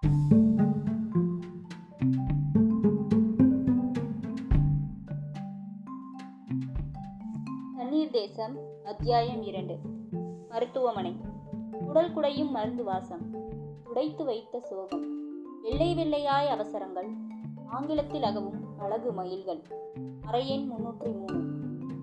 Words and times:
தண்ணீர் 0.00 0.50
தேசம் 8.10 8.56
அத்தியாயம் 8.84 9.42
இரண்டு. 9.42 9.78
மருத்துவமனை. 10.48 11.16
உடல் 11.88 12.14
குடையும் 12.14 12.50
மருந்து 12.50 12.84
வாசம். 12.84 13.34
உடைத்து 13.84 14.24
வைத்த 14.24 14.60
சோகம். 14.60 15.34
வெள்ளை 15.62 15.94
வெள்ளையாய் 15.94 16.46
அவசரங்கள். 16.46 17.08
ஆங்கிலத்தில் 17.66 18.22
அகவும் 18.22 18.78
அழகு 18.78 19.12
மயில்கள். 19.12 19.62
அறையெண் 20.20 20.70
முன்னூற்றி 20.70 21.18
மூணு. 21.18 21.40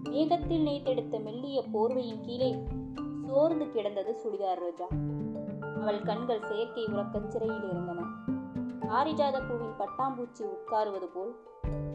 மேகத்தில் 0.04 0.66
நேத்தெடுத்த 0.66 1.23
மெல்லிய 1.23 1.64
போர்வையின் 1.73 2.21
கீழே 2.21 2.55
சோர்ந்து 3.27 3.71
கிடந்தது 3.71 4.16
சுடிதார் 4.23 4.59
ரோஜா. 4.59 4.86
அவள் 5.82 6.02
கண்கள் 6.02 6.43
செயற்கை 6.43 6.86
உறக்கச் 6.86 7.28
சிறையில் 7.28 7.70
இருந்தன. 7.70 8.02
ஆரிஜாத 8.89 9.42
பூவில் 9.42 9.75
பட்டாம்பூச்சி 9.79 10.42
உட்காருவது 10.42 11.07
போல் 11.14 11.36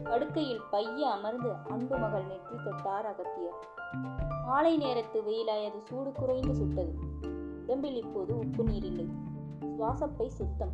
படுக்கையில் 0.03 0.61
பைய 0.71 1.09
அமர்ந்து 1.09 1.53
அன்பு 1.69 1.97
மகள் 1.97 2.25
நெற்றி 2.25 2.55
தொட்டார் 2.55 3.05
அகத்தியர். 3.05 3.67
மாலை 4.45 4.77
நேரத்து 4.77 5.21
வெயிலாயது 5.21 5.77
சூடு 5.77 6.11
குறைந்து 6.11 6.55
சுட்டது. 6.55 6.93
உடம்பில் 7.63 7.95
இப்போது 7.95 8.37
உப்பு 8.37 8.63
நீர் 8.63 8.83
இல்லை 8.83 9.09
சுவாசப்பை 9.79 10.27
சுத்தம். 10.27 10.71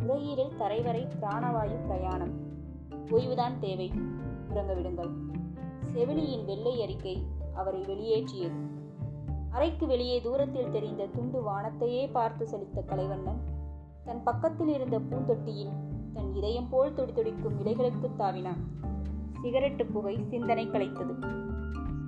நுரையீரல் 0.00 0.56
தரைவரை 0.58 1.08
பிராணவாயு 1.20 1.86
பிரயாணம். 1.86 2.32
ஓய்வுதான் 3.10 3.58
தேவை. 3.58 3.92
உறங்க 4.50 4.74
விடுங்கள். 4.74 5.10
செவிலியின் 5.94 6.44
வெள்ளை 6.44 6.82
அறிக்கை 6.82 7.22
அவரை 7.54 7.80
வெளியேற்றியது. 7.80 8.70
அறைக்கு 9.52 9.86
வெளியே 9.86 10.20
தூரத்தில் 10.20 10.70
தெரிந்த 10.70 11.06
துண்டு 11.06 11.42
வானத்தையே 11.42 12.10
பார்த்து 12.10 12.46
செலுத்த 12.46 12.80
கலைவண்ணன். 12.80 13.40
தன் 14.04 14.22
பக்கத்தில் 14.22 14.68
இருந்த 14.68 14.98
பூந்தொட்டியில் 14.98 15.70
தன் 16.14 16.34
இதயம் 16.34 16.68
போல் 16.68 16.94
துடிதுடிக்கும் 16.94 17.58
இலைகளுக்கு 17.64 18.08
தாவினான். 18.18 18.62
சிகரெட்டு 19.42 19.92
புகை 19.92 20.24
சிந்தனை 20.28 20.68
கலைத்தது. 20.68 21.14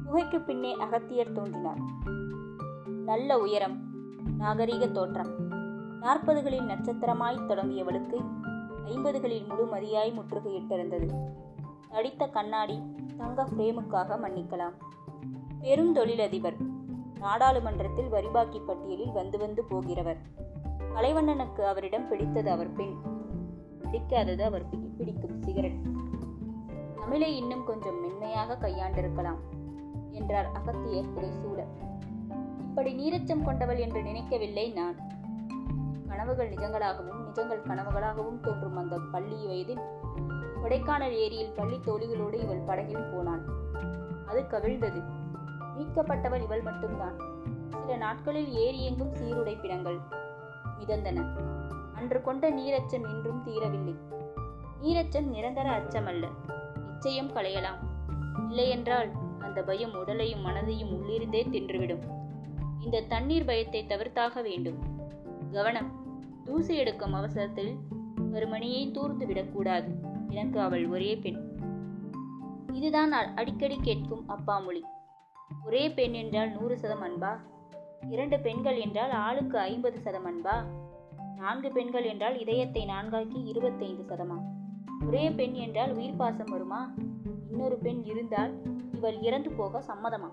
புகைக்கு 0.04 0.40
பின்னே 0.40 0.74
அகத்தியர் 0.74 1.32
தோன்றினார். 1.32 1.78
நல்ல 3.04 3.38
உயரம் 3.38 3.76
நாகரீக 4.38 4.92
தோற்றம். 4.92 5.50
நாற்பதுகளில் 6.00 6.66
நட்சத்திரமாய் 6.66 7.46
தொடங்கியவளுக்கு 7.48 8.24
ஐம்பதுகளில் 8.84 9.46
முழுமதியாய் 9.48 10.12
முற்றுகையிட்டிருந்தது. 10.12 11.28
நடித்த 11.90 12.26
கண்ணாடி 12.26 12.82
தங்க 13.16 13.48
பிரேமுக்காக 13.58 14.18
மன்னிக்கலாம். 14.18 14.74
பெரும் 15.60 15.92
தொழிலதிபர் 15.92 16.73
நாடாளுமன்றத்தில் 17.24 18.12
வரிபாக்கி 18.12 18.60
பட்டியலில் 18.64 19.12
வந்து 19.12 19.38
வந்து 19.38 19.62
போகிறவர். 19.70 20.20
கலைவண்ணனுக்கு 20.94 21.60
அவரிடம் 21.60 22.08
பிடித்தது 22.08 22.50
அவர் 22.50 22.72
பெண். 22.72 22.96
பிடிக்காதது 23.82 24.40
அவர் 24.40 24.66
பிடிக்கும் 24.98 25.42
சிகரெட். 25.42 25.80
தமிழை 27.00 27.36
இன்னும் 27.36 27.64
கொஞ்சம் 27.64 28.00
மென்மையாக 28.00 28.56
கையாண்டிருக்கலாம் 28.60 29.40
என்றார் 30.10 30.50
அகத்தியர் 30.52 31.12
புடைசூழ 31.14 31.66
இப்படி 32.58 32.92
நீரச்சம் 32.94 33.44
கொண்டவள் 33.44 33.78
என்று 33.78 34.02
நினைக்கவில்லை 34.02 34.72
நான். 34.72 34.96
கனவுகள் 36.08 36.50
நிஜங்களாகவும் 36.50 37.20
நிஜங்கள் 37.28 37.66
கனவுகளாகவும் 37.66 38.40
தோன்றும் 38.40 38.76
அந்த 38.76 38.98
பள்ளி 39.12 39.46
வயதில். 39.46 39.84
கொடைக்கானல் 40.62 41.16
ஏரியில் 41.24 41.54
பள்ளி 41.54 41.76
தோழிகளோடு 41.76 42.42
இவள் 42.42 42.66
படகில் 42.66 43.10
போனாள். 43.14 43.44
அது 44.26 44.46
கவிழ்ந்தது. 44.46 45.22
மீட்கப்பட்டவள் 45.78 46.42
இவள் 46.42 46.62
மட்டும்தான். 46.62 47.14
சில 47.70 47.96
நாட்களில் 47.96 48.52
ஏரி 48.52 48.84
எங்கும் 48.84 49.14
சீருடை 49.14 49.60
பிணங்கள் 49.60 49.98
மிதந்தன. 50.80 51.28
அன்று 51.94 52.22
கொண்ட 52.22 52.50
நீரச்சம் 52.50 53.10
இன்றும் 53.10 53.42
தீரவில்லை. 53.46 53.94
நீரச்சம் 54.82 55.26
நிரந்தர 55.26 55.78
அச்சமல்ல. 55.78 56.28
நிச்சயம் 56.86 57.32
களையலாம். 57.32 57.78
இல்லையென்றால் 58.48 59.10
அந்த 59.38 59.62
பயம் 59.62 59.94
உடலையும் 59.94 60.46
மனதையும் 60.46 60.90
உள்ளிருந்தே 60.90 61.50
தின்றுவிடும். 61.50 62.02
இந்த 62.80 63.00
தண்ணீர் 63.00 63.44
பயத்தை 63.44 63.86
தவிர்த்தாக 63.86 64.42
வேண்டும். 64.42 64.78
கவனம். 65.52 66.02
தூசி 66.44 66.76
எடுக்கும் 66.76 67.12
அவசரத்தில் 67.12 67.76
மணியை 68.46 68.90
தூர்ந்து 68.90 69.26
விடக்கூடாது. 69.26 69.94
எனக்கு 70.28 70.60
அவள் 70.60 70.88
ஒரே 70.88 71.16
பெண். 71.16 71.52
இதுதான் 72.72 73.12
அ- 73.12 73.32
அடிக்கடி 73.36 73.78
கேட்கும் 73.82 74.28
அப்பாமொழி 74.28 74.84
ஒரே 75.66 75.90
பெண் 75.90 76.12
என்றால் 76.12 76.50
நூறு 76.50 76.78
சதம் 76.78 77.02
அன்பா? 77.02 77.38
இரண்டு 78.10 78.40
பெண்கள் 78.40 78.76
என்றால் 78.76 79.10
ஆளுக்கு 79.10 79.58
ஐம்பது 79.58 80.00
சதம் 80.00 80.26
அன்பா? 80.26 80.56
நான்கு 81.36 81.72
பெண்கள் 81.72 82.04
என்றால் 82.04 82.38
இதயத்தை 82.38 82.86
நான்காக்கி 82.86 83.46
இருபத்தைந்து 83.46 84.02
சதமா? 84.02 84.38
ஒரே 85.06 85.30
பெண் 85.30 85.52
என்றால் 85.52 85.92
உயிர் 85.94 86.16
பாசம் 86.16 86.50
வருமா? 86.50 86.94
இன்னொரு 87.50 87.76
பெண் 87.76 88.02
இருந்தால் 88.04 88.52
இவள் 88.92 89.18
இறந்து 89.20 89.50
போக 89.50 89.82
சம்மதமா? 89.86 90.30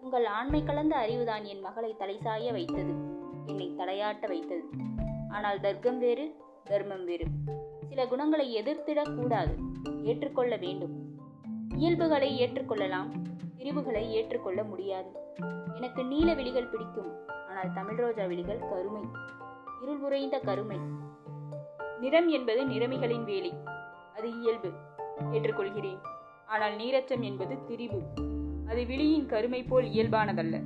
உங்கள் 0.00 0.24
ஆண்மை 0.24 0.64
கலந்த 0.64 0.96
அறிவுதான் 0.96 1.42
என் 1.42 1.60
மகளை 1.60 1.96
தலைசாய 1.98 2.52
வைத்தது 2.52 2.92
என்னை 3.46 3.74
தலையாட்ட 3.78 4.26
வைத்தது. 4.26 4.64
ஆனால் 5.28 5.60
தர்க்கம் 5.60 5.98
வேறு 5.98 6.36
தர்மம் 6.64 7.04
வேறு. 7.04 7.26
சில 7.88 8.06
குணங்களை 8.06 8.62
எதிர்த்திடக்கூடாது 8.62 9.54
ஏற்றுக்கொள்ள 10.02 10.56
வேண்டும். 10.56 10.94
இயல்புகளை 11.76 12.38
ஏற்றுக்கொள்ளலாம். 12.38 13.28
பிரிவுகளை 13.60 14.12
ஏற்றுக்கொள்ள 14.12 14.64
முடியாது. 14.64 15.08
எனக்கு 15.74 16.04
நீல 16.04 16.34
விழிகள் 16.34 16.66
பிடிக்கும். 16.66 17.12
ஆனால் 17.48 17.72
தமிழ் 17.72 17.96
ரோஜா 17.96 18.24
விழிகள் 18.24 18.58
கருமை. 18.58 19.02
இருள் 19.82 20.00
உறைந்த 20.00 20.38
கருமை. 20.38 20.78
நிறம் 22.00 22.28
என்பது 22.28 22.66
நிறமிகளின் 22.66 23.24
வேலை. 23.24 23.54
அது 24.16 24.40
இயல்பு. 24.40 24.72
ஏற்றுக்கொள்கிறேன். 25.32 25.98
ஆனால் 26.46 26.76
நீரச்சம் 26.76 27.20
என்பது 27.20 27.54
திரிபு. 27.54 28.00
அது 28.68 28.84
விழியின் 28.84 29.26
கருமை 29.26 29.62
போல் 29.62 29.84
இயல்பானதல்ல. 29.84 30.62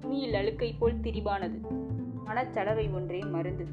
துணியில் 0.00 0.34
அழுக்கை 0.34 0.72
போல் 0.72 1.00
திரிபானது. 1.00 1.60
மனச்சலவை 2.26 2.94
ஒன்றே 2.94 3.18
மருந்து. 3.18 3.66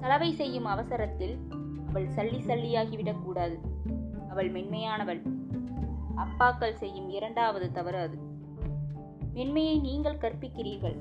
சலவை 0.00 0.32
செய்யும் 0.32 0.64
அவசரத்தில் 0.64 1.36
அவள் 1.88 2.06
சல்லி 2.06 2.38
சல்லியாகிவிடக் 2.46 3.22
கூடாது. 3.22 3.58
அவள் 4.30 4.52
மென்மையானவள். 4.52 5.35
அப்பாக்கள் 6.16 6.72
செய்யும் 6.72 7.08
இரண்டாவது 7.08 7.72
தவறு 7.72 7.98
அது. 7.98 8.18
மென்மையை 9.34 9.80
நீங்கள் 9.80 10.18
கற்பிக்கிறீர்கள். 10.18 10.96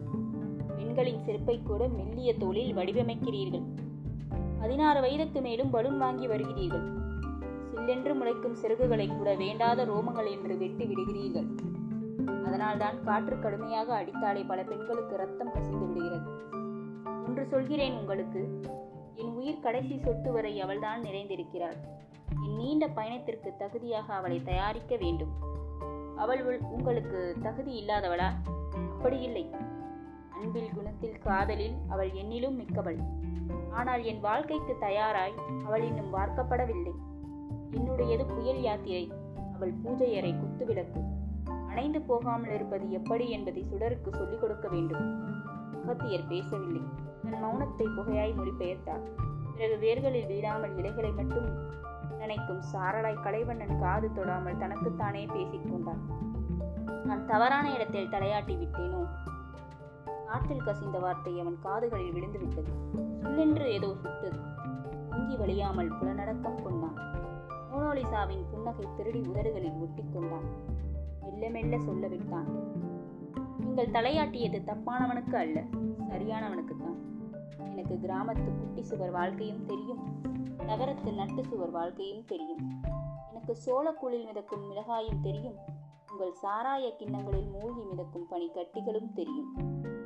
பெண்களின் 0.78 1.24
செருப்பை 1.24 1.62
கூட 1.64 1.88
மெல்லிய 1.88 2.38
தோளில் 2.38 2.76
வடிவமைக்கிறீர்கள். 2.76 3.64
பதினாறு 4.60 5.02
வயதுக்கு 5.02 5.42
மேலும் 5.42 5.70
பலூன் 5.70 5.98
வாங்கி 5.98 6.28
வருகிறீர்கள். 6.28 7.04
சில்லென்று 7.74 8.14
முளைக்கும் 8.14 8.56
சிறகுகளை 8.62 9.18
கூட 9.18 9.36
வேண்டாத 9.36 9.86
ரோமங்கள் 9.86 10.32
என்று 10.32 10.58
வெட்டி 10.58 10.86
விடுகிறீர்கள். 10.86 11.48
அதனால்தான் 12.46 13.04
காற்று 13.04 13.40
கடுமையாக 13.40 13.96
அடித்தாலே 13.96 14.44
பல 14.44 14.64
பெண்களுக்கு 14.64 15.16
ரத்தம் 15.16 15.52
கசிந்து 15.52 15.88
விடுகிறது. 15.88 16.30
ஒன்று 17.28 17.46
சொல்கிறேன் 17.46 17.94
உங்களுக்கு. 17.94 18.62
என் 19.16 19.34
உயிர் 19.36 19.60
கடைசி 19.60 19.98
சொட்டு 19.98 20.32
வரை 20.32 20.62
அவள்தான் 20.62 21.02
நிறைந்திருக்கிறாள். 21.02 21.78
என் 22.44 22.56
நீண்ட 22.56 22.88
பயணத்திற்கு 22.88 23.54
தகுதியாக 23.58 24.14
அவளை 24.14 24.44
தயாரிக்க 24.44 24.96
வேண்டும். 24.96 25.34
அவள் 26.18 26.46
உள்- 26.46 26.64
உங்களுக்கு 26.64 27.36
தகுதி 27.42 27.86
இல்லாதவளா? 27.86 28.32
அப்படி 28.72 29.20
இல்லை. 29.20 29.56
அன்பில் 30.30 30.74
குணத்தில் 30.74 31.18
காதலில் 31.18 31.74
அவள் 31.90 32.12
என்னிலும் 32.12 32.56
மிக்கவள். 32.56 32.98
ஆனால் 33.72 34.04
என் 34.04 34.20
வாழ்க்கைக்கு 34.20 34.76
தயாராய் 34.80 35.34
அவள் 35.66 35.84
இன்னும் 35.84 36.14
வார்க்கப்படவில்லை 36.14 36.92
என்னுடையது 37.72 38.36
புயல் 38.36 38.62
யாத்திரை. 38.62 39.12
அவள் 39.56 39.74
பூஜை 39.84 40.18
அறை 40.18 40.34
குத்துவிளக்கு. 40.34 41.04
அணைந்து 41.70 42.02
போகாமல் 42.02 42.54
இருப்பது 42.54 42.92
எப்படி 42.92 43.30
என்பதை 43.30 43.66
சுடருக்கு 43.72 44.16
சொல்லிக் 44.16 44.42
கொடுக்க 44.42 44.68
வேண்டும். 44.68 45.34
அகத்தியர் 45.82 46.28
பேசவில்லை. 46.28 46.82
தன் 47.22 47.44
மௌனத்தை 47.44 47.86
புகையாய் 47.96 48.34
மொழிபெயர்த்தார். 48.34 49.10
பிறகு 49.58 49.78
வேர்களில் 49.82 50.28
வீழாமல் 50.28 50.78
இலைகளை 50.78 51.12
மட்டும் 51.12 51.74
நினைக்கும் 52.26 52.62
சாரலாய் 52.74 53.24
கலைவண்ணன் 53.24 53.80
காது 53.80 54.10
தொடாமல் 54.16 54.58
தனக்குத்தானே 54.58 55.26
பேசிக் 55.26 55.68
கொண்டான். 55.72 56.02
நான் 57.06 57.26
தவறான 57.26 57.74
இடத்தில் 57.74 58.10
தலையாட்டி 58.10 58.56
விட்டேனோ? 58.62 59.02
காற்றில் 60.28 60.64
கசிந்த 60.64 61.00
வார்த்தை 61.00 61.40
அவன் 61.40 61.58
காதுகளில் 61.60 62.12
விழுந்து 62.12 62.40
விட்டது. 62.40 62.72
சுல்லென்று 63.22 63.66
ஏதோ 63.72 63.96
சுட்டது. 63.96 64.40
முங்கி 65.12 65.38
வழியாமல் 65.38 65.92
புலநடக்கம் 65.98 66.64
கொண்டான். 66.64 66.98
மோனோலிசாவின் 67.72 68.44
புன்னகை 68.52 68.88
திருடி 68.98 69.22
உதடுகளில் 69.22 69.78
ஒட்டிக் 69.82 70.14
கொண்டான். 70.14 70.48
மெல்ல 71.22 71.50
மெல்ல 71.50 71.80
சொல்ல 71.80 72.08
விட்டான். 72.08 72.50
நீங்கள் 73.60 73.92
தலையாட்டியது 73.92 74.62
தப்பானவனுக்கு 74.66 75.36
அல்ல 75.36 75.60
சரியானவனுக்கு 76.10 76.75
எனக்கு 77.88 78.08
கிராமத்து 78.08 78.58
குட்டி 78.58 78.84
சுவர் 78.84 79.12
வாழ்க்கையும் 79.12 79.66
தெரியும். 79.66 80.00
நகரத்து 80.58 81.14
நட்டு 81.14 81.46
சுவர் 81.46 81.72
வாழ்க்கையும் 81.72 82.26
தெரியும். 82.26 82.82
எனக்கு 83.30 83.58
சோளக்கூழில் 83.66 84.26
மிதக்கும் 84.26 84.72
மிளகாயும் 84.72 85.20
தெரியும். 85.22 85.54
உங்கள் 86.12 86.32
சாராய 86.32 86.96
கிண்ணங்களில் 86.96 87.50
மூழ்கி 87.50 87.82
மிதக்கும் 87.82 88.28
பனிக்கட்டிகளும் 88.32 89.14
தெரியும். 89.14 89.54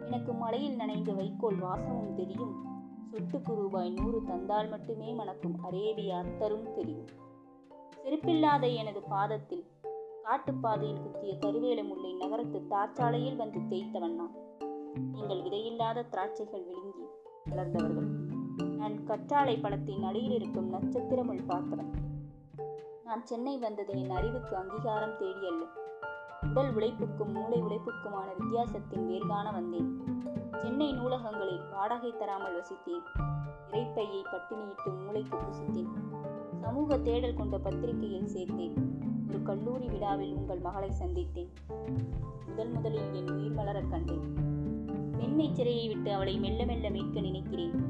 எனக்கு 0.06 0.34
மலையில் 0.34 0.76
நனைந்த 0.76 1.12
வைக்கோல் 1.12 1.56
வாசமும் 1.56 2.16
தெரியும். 2.16 2.54
சொட்டுக்கு 3.12 3.56
ரூபாய் 3.56 3.90
நூறு 3.90 4.24
தந்தால் 4.24 4.70
மட்டுமே 4.70 5.14
மணக்கும் 5.14 5.64
அரேபிய 5.64 6.18
அத்தரும் 6.18 6.74
தெரியும். 6.74 7.08
செருப்பில்லாத 8.04 8.76
எனது 8.76 9.02
பாதத்தில் 9.02 9.66
காட்டுப்பாதையில் 10.24 11.02
குத்திய 11.02 11.34
கருவேல 11.34 11.88
முல்லை 11.88 12.14
நகரத்து 12.14 12.68
தாற்சாலையில் 12.68 13.36
வந்து 13.36 13.60
தேய்த்தவன் 13.60 14.16
நான். 14.16 14.36
நீங்கள் 15.12 15.42
விதையில்லாத 15.42 16.08
திராட்சைகள் 16.10 16.66
விழுங்கி 16.66 17.18
வளர்ந்தவர்கள். 17.46 18.10
நான் 18.78 18.94
கற்றாழை 19.08 19.62
பழத்தின் 19.62 20.04
அடியில் 20.04 20.32
இருக்கும் 20.32 20.74
நட்சத்திரமுள் 20.74 21.46
பார்த்தவன். 21.48 21.92
நான் 23.04 23.26
சென்னை 23.26 23.58
வந்தது 23.58 24.02
என் 24.02 24.10
அறிவுக்கு 24.10 24.56
அங்கீகாரம் 24.56 25.18
தேடியல்ல 25.20 25.78
உடல் 26.50 26.74
உழைப்புக்கும் 26.74 27.32
மூளை 27.32 27.62
உழைப்புக்குமான 27.62 28.28
வித்தியாசத்தின் 28.38 29.10
வேர்காண 29.10 29.54
வந்தேன். 29.54 30.04
சென்னை 30.58 30.94
நூலகங்களில் 30.94 31.70
வாடகை 31.72 32.14
தராமல் 32.18 32.62
வசித்தேன். 32.62 33.04
இறைப்பையை 33.72 34.22
பட்டினியிட்டு 34.32 35.06
மூளைக்கு 35.06 35.38
புசித்தேன். 35.38 35.88
சமூக 36.62 36.98
தேடல் 36.98 37.34
கொண்ட 37.34 37.58
பத்திரிகையில் 37.58 38.34
சேர்த்தேன். 38.36 38.76
ஒரு 39.30 39.44
கல்லூரி 39.44 39.88
விழாவில் 39.88 40.34
உங்கள் 40.34 40.60
மகளை 40.60 40.90
சந்தித்தேன். 40.90 41.50
முதல் 42.48 42.70
முதலில் 42.70 43.14
என் 43.14 43.30
உயிர் 43.30 43.56
மலரக் 43.56 43.90
கண்டேன். 43.90 44.49
மென்மை 45.20 45.50
சிறையை 45.50 45.88
விட்டு 45.88 46.14
அவளை 46.14 46.40
மெல்ல 46.40 46.66
மெல்ல 46.66 46.90
மீட்க 46.90 47.20
நினைக்கிறேன். 47.20 47.84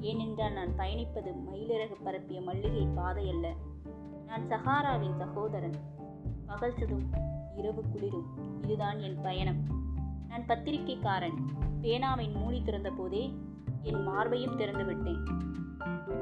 ஏனென்றால் 0.00 0.52
நான் 0.52 0.76
பயணிப்பது 0.76 1.34
மயிலிறகு 1.52 2.02
பரப்பிய 2.04 2.40
மல்லிகை 2.40 2.86
பாதை 2.94 3.28
அல்ல. 3.28 3.54
நான் 4.26 4.48
சஹாராவின் 4.48 5.16
சகோதரன். 5.16 5.74
பகல் 6.46 6.76
சுடும் 6.76 7.10
இரவு 7.56 7.82
குளிரும். 7.92 8.26
இதுதான் 8.62 8.98
என் 8.98 9.20
பயணம். 9.22 9.56
நான் 10.28 10.46
பத்திரிகைக்காரன். 10.46 11.36
பேனாவின் 11.80 12.32
மூடி 12.32 12.62
திறந்த 12.62 12.90
போதே 12.90 13.34
என் 13.82 14.02
மார்பையும் 14.02 14.56
திறந்து 14.56 14.84
விட்டேன். 14.84 15.24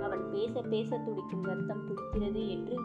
அவன் 0.03 0.31
பேச 0.31 0.63
பேச 0.63 0.99
துடிக்கும் 0.99 1.43
ரத்தம் 1.43 1.87
துடிக்கிறது 1.87 2.49
என்று 2.49 2.81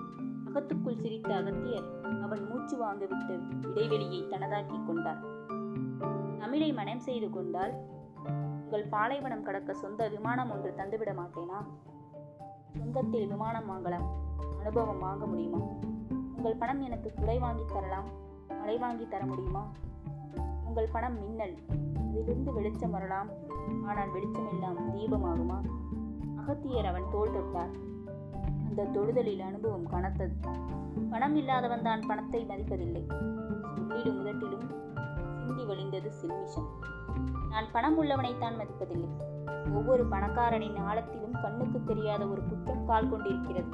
அகத்துக்குள் 0.46 1.02
சிரித்த 1.02 1.36
அகத்தியர் 1.36 2.02
அவன் 2.22 2.48
மூச்சு 2.48 2.86
வாங்கவிட்டு 2.86 3.42
இடைவெளியை 3.70 4.24
தனதாக்கிக் 4.24 4.86
கொண்டார். 4.86 5.37
தமிழை 6.40 6.74
மனம் 6.74 7.00
செய்து 7.00 7.30
கொண்டால் 7.30 7.74
உங்கள் 8.64 8.86
பாலைவனம் 8.86 9.44
கடக்க 9.44 9.74
சொந்த 9.74 10.08
விமானம் 10.08 10.52
ஒன்று 10.52 10.74
தந்துவிட 10.78 11.14
மாட்டேனா? 11.14 11.66
சொந்தத்தில் 12.78 13.28
விமானம் 13.28 13.70
வாங்கலாம். 13.70 14.06
அனுபவம் 14.60 15.00
வாங்க 15.00 15.26
முடியுமா? 15.26 15.58
உங்கள் 16.36 16.56
பணம் 16.56 16.82
எனக்கு 16.82 17.14
குடை 17.14 17.40
வாங்கி 17.40 17.64
தரலாம். 17.74 18.06
மழை 18.60 18.78
வாங்கி 18.78 19.08
தர 19.08 19.26
முடியுமா? 19.26 19.68
உங்கள் 20.66 20.90
பணம் 20.92 21.20
மின்னல். 21.20 21.58
அதிலிருந்து 21.96 22.54
வெளிச்சம் 22.54 22.92
வரலாம். 22.92 23.28
ஆனால் 23.86 24.10
வெளிச்சமெல்லாம் 24.10 24.96
தீபமாகுமா 24.96 25.62
அகத்தியர் 26.38 26.86
அவன் 26.86 27.10
தோல் 27.12 27.32
தொட்டார். 27.32 27.74
அந்த 28.68 28.84
தொடுதலில் 28.84 29.40
அனுபவம் 29.40 29.90
கனத்தது. 29.92 30.36
பணம் 31.10 31.36
இல்லாதவன் 31.36 31.82
தான் 31.82 32.02
பணத்தை 32.08 32.46
மதிப்பதில்லை. 32.46 33.04
சொல்லிலும் 33.88 34.26
வழிந்தது 35.88 36.12
சில்மிஷம். 36.22 36.68
நான் 37.50 37.72
பணம் 37.72 38.04
உள்ளவனைத்தான் 38.04 38.58
மதிப்பதில்லை. 38.58 39.10
ஒவ்வொரு 39.74 40.06
பணக்காரனின் 40.06 40.78
ஆழத்திலும் 40.78 41.42
கண்ணுக்கு 41.42 41.84
தெரியாத 41.84 42.26
ஒரு 42.26 42.42
குற்றம் 42.48 42.86
கால் 42.86 43.10
கொண்டிருக்கிறது. 43.10 43.68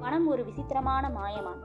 பணம் 0.00 0.26
ஒரு 0.26 0.44
விசித்திரமான 0.44 1.08
மாயமான். 1.08 1.62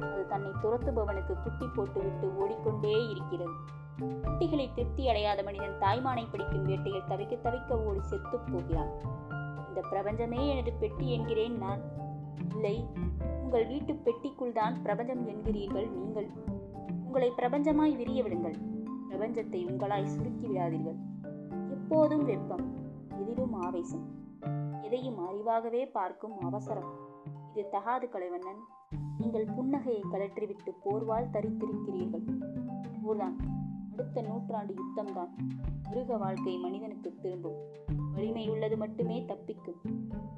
அது 0.00 0.26
தன்னை 0.28 0.50
துரத்துபவனுக்கு 0.62 1.42
குட்டி 1.42 1.66
போட்டுவிட்டு 1.66 2.36
ஓடிக்கொண்டே 2.36 3.08
இருக்கிறது. 3.08 3.52
குட்டிகளை 4.00 4.74
திருப்தி 4.74 5.08
அடையாத 5.08 5.42
மனிதன் 5.42 5.78
தாய்மானை 5.80 6.30
பிடிக்கும் 6.30 6.68
வேட்டையில் 6.68 7.08
தவிக்க 7.08 7.38
தவிக்க 7.44 7.84
ஓடி 7.84 8.00
செத்துப் 8.00 8.52
போகிறான். 8.52 8.88
இந்த 9.68 9.80
பிரபஞ்சமே 9.90 10.48
எனது 10.48 10.72
பெட்டி 10.72 11.12
என்கிறேன் 11.12 11.58
நான். 11.58 11.80
இல்லை 12.50 12.86
உங்கள் 13.42 13.66
வீட்டு 13.66 13.92
பெட்டிக்குள் 13.92 14.52
தான் 14.52 14.82
பிரபஞ்சம் 14.82 15.28
என்கிறீர்கள் 15.28 15.90
நீங்கள். 15.90 16.30
உங்களை 17.04 17.32
பிரபஞ்சமாய் 17.38 17.96
விரிய 17.96 18.22
விடுங்கள். 18.22 18.56
பிரபஞ்சத்தை 19.14 19.70
உங்களாய் 19.70 20.06
சுருக்கி 20.06 20.46
விடாதீர்கள். 20.46 20.96
எப்போதும் 21.70 22.24
வெப்பம் 22.24 22.72
எதிலும் 23.20 23.52
ஆவேசம். 23.52 24.06
எதையும் 24.82 25.18
அறிவாகவே 25.18 25.90
பார்க்கும் 25.90 26.38
அவசரம். 26.38 26.92
இது 27.54 27.68
தகாது 27.68 28.08
கலைவண்ணன். 28.08 28.62
நீங்கள் 29.18 29.44
புன்னகையை 29.44 30.00
கலற்றிவிட்டு 30.12 30.72
போர்வால் 30.84 31.30
தரித்திருக்கிறீர்கள். 31.32 32.42
போர்தான் 33.06 33.36
அடுத்த 33.92 34.22
நூற்றாண்டு 34.22 34.74
யுத்தம்தான். 34.74 35.28
மிருக 35.88 36.16
வாழ்க்கை 36.16 36.56
மனிதனுக்கு 36.56 37.14
திரும்பும். 37.22 37.58
வலிமை 38.14 38.48
உள்ளது 38.48 38.76
மட்டுமே 38.76 39.24
தப்பிக்கும். 39.24 39.80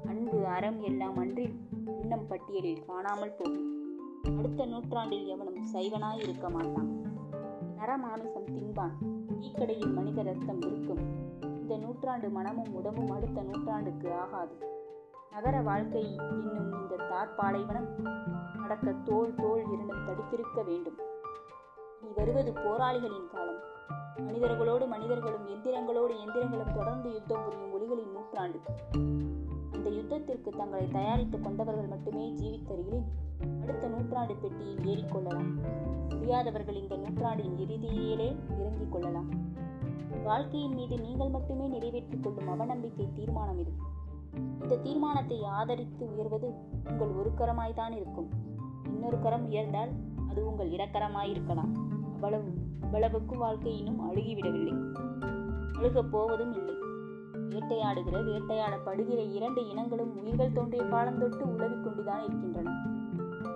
அன்பு 0.07 0.45
அறம் 0.45 0.81
எல்லாம் 0.81 1.17
அன்றில் 1.17 1.59
இன்னம் 2.01 2.27
பட்டியலில் 2.27 2.85
காணாமல் 2.85 3.35
போகும். 3.37 3.75
அடுத்த 4.37 4.65
நூற்றாண்டில் 4.65 5.27
எவனும் 5.27 5.73
சைவனாய் 5.73 6.19
இருக்க 6.19 6.49
மாட்டான். 6.49 7.15
நரமாமிசம் 7.87 8.51
தின்பான். 8.51 8.91
டீக்கடையில் 9.39 9.93
மனித 9.93 10.23
ரத்தம் 10.23 10.61
இருக்கும். 10.61 10.97
இந்த 11.43 11.77
நூற்றாண்டு 11.77 12.29
மனமும் 12.29 12.73
உடம்பும் 12.73 13.09
அடுத்த 13.09 13.41
நூற்றாண்டுக்கு 13.41 14.13
ஆகாது. 14.13 14.55
நகர 15.31 15.61
வாழ்க்கை 15.61 16.15
இன்னும் 16.15 16.73
இந்த 16.73 16.95
தார்பாலைவனம் 16.95 18.09
நடக்க 18.59 18.91
தோல் 18.91 19.33
தோல் 19.35 19.63
இரண்டும் 19.71 20.07
தடித்திருக்க 20.07 20.65
வேண்டும். 20.65 20.95
நீ 22.01 22.07
வருவது 22.15 22.53
போராளிகளின் 22.53 23.27
காலம். 23.31 23.59
மனிதர்களோடு 24.17 24.87
மனிதர்களும் 24.87 25.47
எந்திரங்களோடு 25.47 26.13
எந்திரங்களும் 26.27 26.75
தொடர்ந்து 26.75 27.13
யுத்தம் 27.13 27.43
புரியும் 27.43 27.73
ஒளிகளின் 27.73 28.11
நூற்றாண்டு. 28.11 28.59
இந்த 29.73 29.89
யுத்தத்திற்கு 29.89 30.57
தங்களை 30.57 30.87
தயாரித்துக் 30.87 31.43
கொண்டவர்கள் 31.43 31.87
மட்டுமே 31.87 32.31
ஜீவித்தருகிலின் 32.31 33.05
அடுத்த 33.61 33.87
நூற்றாண்டு 33.87 34.35
பெட்டியில் 34.35 34.83
ஏறிக்கொள்ளலாம் 34.83 35.53
முடியாதவர்கள் 36.09 36.75
இந்த 36.75 36.97
நூற்றாண்டின் 36.97 37.57
இறுதியிலே 37.57 38.35
இறங்கிக் 38.59 38.91
கொள்ளலாம். 38.91 39.29
வாழ்க்கையின் 40.23 40.73
மீது 40.73 40.99
நீங்கள் 40.99 41.29
மட்டுமே 41.29 41.67
நிறைவேற்றிக் 41.67 42.23
கொள்ளும் 42.23 42.47
அவநம்பிக்கை 42.47 43.13
தீர்மானம் 43.13 43.59
இது. 43.59 43.71
இந்த 44.61 44.77
தீர்மானத்தை 44.77 45.43
ஆதரித்து 45.43 46.13
உயர்வது 46.13 46.53
உங்கள் 46.83 47.11
ஒரு 47.11 47.31
கரமாய்தான் 47.37 47.91
இருக்கும். 47.91 48.29
இன்னொரு 48.89 49.19
கரம் 49.19 49.51
உயர்ந்தால் 49.51 49.89
அது 50.29 50.47
உங்கள் 50.47 50.69
இடக்கரமாயிருக்கலாம் 50.69 51.73
அவ்வளவு 52.13 52.53
அவ்வளவுக்கு 52.81 53.37
வாழ்க்கை 53.37 53.77
இன்னும் 53.77 54.11
அழுகிவிடவில்லை. 54.11 54.93
அழுகப் 55.73 56.11
போவதும் 56.11 56.53
இல்லை. 56.53 56.75
வேட்டையாடுகிற 57.49 58.17
வேட்டையாடப்படுகிற 58.23 59.33
இரண்டு 59.33 59.67
இனங்களும் 59.67 60.17
உயிர்கள் 60.17 60.51
தோன்றிய 60.51 60.83
காலந்தொட்டு 60.83 61.41
உலவிக் 61.41 61.83
கொண்டுதான் 61.83 62.23
இருக்கின்றன. 62.23 62.69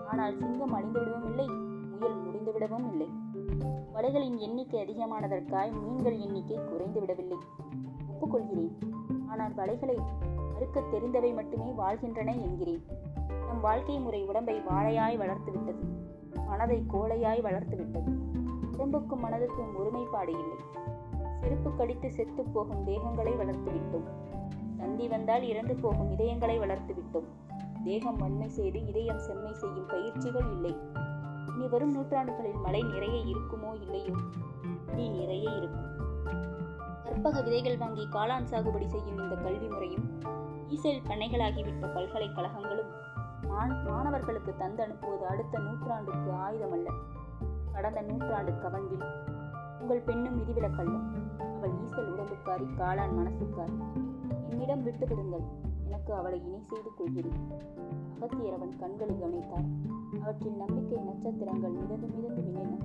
ஆனால் 0.07 0.37
சிங்கம் 0.37 0.75
அழிந்துவிடவும் 0.75 1.25
இல்லை 1.25 1.47
முயல் 1.91 2.23
முடிந்துவிடவும் 2.23 2.87
இல்லை. 2.87 3.09
வலைகளின் 3.93 4.37
எண்ணிக்கை 4.37 4.79
அதிகமானதற்காய் 4.81 5.81
மீன்கள் 5.81 6.17
எண்ணிக்கை 6.17 6.59
குறைந்து 6.65 6.99
விடவில்லை 6.99 7.37
ஒப்புக்கொள்கிறேன். 8.11 8.73
ஆனால் 9.29 9.53
வலைகளை 9.53 9.97
அறுக்க 10.55 10.79
தெரிந்தவை 10.79 11.33
மட்டுமே 11.33 11.71
வாழ்கின்றன 11.71 12.35
என்கிறேன். 12.35 12.85
நம் 13.27 13.61
வாழ்க்கை 13.61 13.99
முறை 13.99 14.23
உடம்பை 14.23 14.59
வாழையாய் 14.59 15.17
வளர்த்துவிட்டது. 15.17 15.83
மனதை 16.47 16.83
கோழையாய் 16.93 17.41
வளர்த்துவிட்டது. 17.41 18.11
உடம்புக்கும் 18.73 19.23
மனதுக்கும் 19.23 19.75
ஒருமைப்பாடு 19.79 20.31
இல்லை. 20.31 20.59
செருப்பு 21.41 21.75
கடித்து 21.75 22.11
செத்து 22.11 22.43
போகும் 22.43 22.87
தேகங்களை 22.87 23.33
வளர்த்துவிட்டோம். 23.33 24.07
தந்தி 24.77 25.07
வந்தால் 25.07 25.41
இறந்து 25.41 25.75
போகும் 25.75 26.11
இதயங்களை 26.11 26.59
வளர்த்துவிட்டோம். 26.59 27.25
தேகம் 27.83 28.17
வன்மை 28.17 28.49
செய்து 28.49 28.85
இதயம் 28.85 29.19
செம்மை 29.19 29.53
செய்யும் 29.53 29.85
பயிற்சிகள் 29.85 30.51
இல்லை. 30.51 30.77
இனி 31.55 31.67
வரும் 31.67 31.91
நூற்றாண்டுகளில் 31.91 32.55
மழை 32.55 32.81
நிறைய 32.81 33.35
இருக்குமோ 33.35 33.81
இல்லையோ? 33.81 34.15
நீ 34.95 35.09
நிறைய 35.09 35.51
இருக்கும். 35.51 35.89
கற்பக 37.03 37.41
விதைகள் 37.41 37.77
வாங்கி 37.77 38.07
காளான் 38.11 38.43
சாகுபடி 38.43 38.85
செய்யும் 38.85 39.17
இந்த 39.17 39.35
கல்வி 39.35 39.67
முறையும் 39.67 40.21
ஈசல் 40.69 41.03
பண்ணைகளாகிவிட்ட 41.07 41.93
பல்கலைக்கழகங்களும் 41.93 42.91
மாண- 43.41 43.89
மாணவர்களுக்கு 43.89 44.55
தந்து 44.57 44.83
அனுப்புவது 44.83 45.25
அடுத்த 45.25 45.59
நூற்றாண்டுக்கு 45.59 46.31
ஆயுதமல்ல. 46.31 46.89
கடந்த 47.73 48.01
நூற்றாண்டு 48.01 48.51
கவன்வில் 48.51 49.05
உங்கள் 49.79 50.01
பெண்ணும் 50.01 50.39
விதிவிலக்கல்ல 50.39 51.19
அவள் 51.61 51.73
ஈசல் 51.73 52.09
உடம்புக்காரி 52.13 52.65
காளான் 52.77 53.15
மனசுக்காரி. 53.17 53.77
என்னிடம் 54.49 54.83
விட்டு 54.83 55.07
விடுங்கள். 55.07 55.43
எனக்கு 55.85 56.13
அவளை 56.13 56.45
இணை 56.45 56.61
செய்து 56.61 56.89
கொள்கிறேன். 56.97 57.39
அகத்தியர் 58.15 58.53
அவன் 58.53 58.77
கண்களை 58.79 59.19
கவனித்தார் 59.19 59.67
அவற்றில் 60.21 60.55
நம்பிக்கை 60.55 60.97
நட்சத்திரங்கள் 60.97 61.71
மிதந்து 61.71 62.07
மிதந்து 62.07 62.41
விண்ணின 62.41 62.77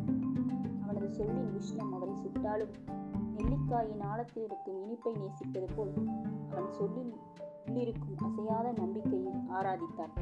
அவனது 0.83 1.13
சொல்லின் 1.13 1.61
உஷ்ணம் 1.61 1.93
அவரை 1.93 2.15
சுட்டாலும் 2.15 2.73
நெல்லிக்காயின் 3.37 4.01
ஆழத்தில் 4.01 4.45
இருக்கும் 4.45 4.83
இனிப்பை 4.83 5.13
நேசிப்பது 5.13 5.67
போல் 5.77 5.93
அவன் 6.51 6.71
சொல்லில் 6.71 7.15
உள்ளிருக்கும் 7.67 8.25
அசையாத 8.25 8.73
நம்பிக்கையை 8.77 9.33
ஆராதித்தார். 9.33 10.15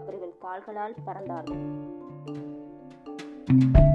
அவர்கள் 0.00 0.38
கால்களால் 0.38 0.94
பறந்தார்கள். 1.06 1.92
thank 3.46 3.78
you 3.78 3.93